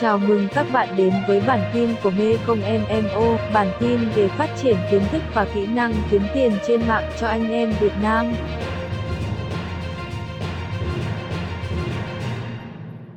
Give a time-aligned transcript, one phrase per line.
[0.00, 4.28] Chào mừng các bạn đến với bản tin của Mê Công MMO, bản tin về
[4.28, 7.92] phát triển kiến thức và kỹ năng kiếm tiền trên mạng cho anh em Việt
[8.02, 8.34] Nam.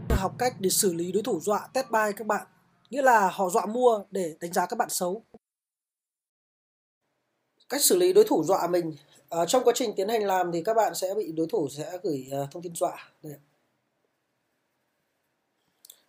[0.10, 2.48] học cách để xử lý đối thủ dọa test buy các bạn
[2.90, 5.24] nghĩa là họ dọa mua để đánh giá các bạn xấu
[7.70, 8.94] cách xử lý đối thủ dọa mình
[9.30, 11.98] à, trong quá trình tiến hành làm thì các bạn sẽ bị đối thủ sẽ
[12.04, 13.34] gửi uh, thông tin dọa đây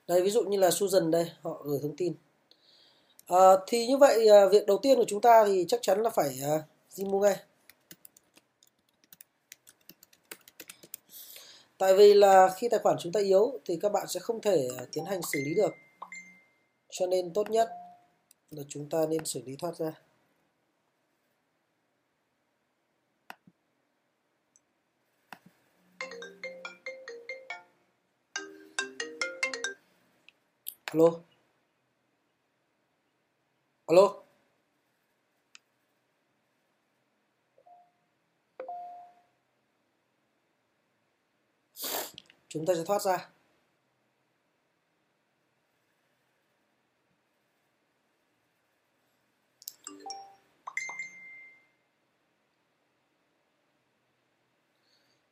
[0.09, 2.15] đây ví dụ như là Susan đây họ gửi thông tin.
[3.27, 6.11] À, thì như vậy à, việc đầu tiên của chúng ta thì chắc chắn là
[6.11, 6.65] phải à,
[7.03, 7.37] uh, mua ngay.
[11.79, 14.69] Tại vì là khi tài khoản chúng ta yếu thì các bạn sẽ không thể
[14.79, 15.75] à, tiến hành xử lý được.
[16.91, 17.69] Cho nên tốt nhất
[18.51, 19.93] là chúng ta nên xử lý thoát ra.
[30.93, 31.23] Alo?
[33.87, 34.25] Alo?
[42.49, 43.29] Chúng ta sẽ thoát ra.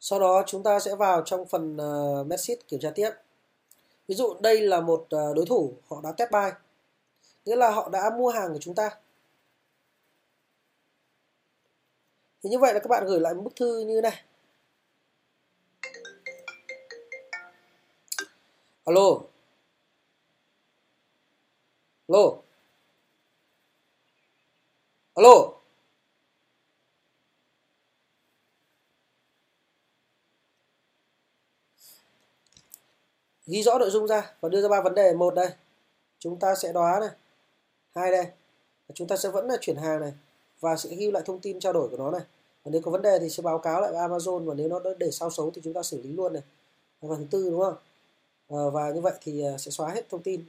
[0.01, 3.11] Sau đó chúng ta sẽ vào trong phần ờ, uh, message kiểm tra tiếp.
[4.09, 6.51] Ví dụ đây là một à, đối thủ, họ đã test buy.
[7.45, 8.91] Nghĩa là họ đã mua hàng của chúng ta.
[12.43, 14.23] Thì như vậy là các bạn gửi lại một bức thư như này.
[18.85, 19.21] Alo.
[22.09, 22.43] Alo.
[25.15, 25.56] Alo.
[33.47, 35.15] Ghi rõ nội dung ra và đưa ra ba vấn đề.
[35.15, 35.49] Một đây
[36.19, 37.11] chúng ta sẽ đoán này.
[37.95, 38.27] Hai đây
[38.95, 40.13] chúng ta sẽ vẫn là chuyển hàng này
[40.61, 42.23] và sẽ ghi lại thông tin trao đổi của nó này.
[42.65, 44.81] Và nếu có vấn đề thì sẽ báo cáo lại với Amazon và nếu nó
[44.99, 46.43] để sao xấu thì chúng ta xử lý luôn này.
[47.01, 47.77] Và thứ tư đúng không?
[48.49, 50.45] À, và như vậy thì ờ, sẽ xóa hết thông tin.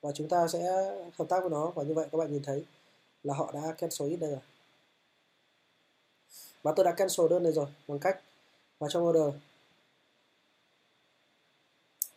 [0.00, 0.60] Và chúng ta sẽ
[1.18, 2.64] hợp tác với nó và như vậy các bạn nhìn thấy
[3.22, 4.40] là họ đã cancel ít đây rồi.
[6.62, 8.20] Và tôi đã cancel đơn này rồi bằng cách
[8.78, 9.34] vào trong order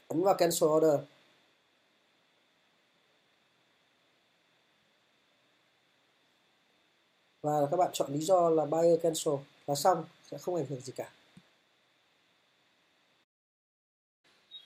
[0.08, 1.00] ấn vào cancel order.
[7.42, 9.34] Và các bạn chọn lý do là buyer cancel
[9.68, 11.10] là xong, sẽ không ảnh hưởng gì cả.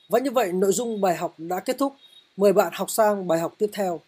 [0.10, 1.94] Và như vậy, nội dung bài học đã kết thúc.
[2.38, 4.02] Mời bạn học sang bài học tiếp theo.